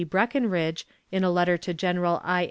[0.03, 2.39] Breckinridge, in a letter to General I.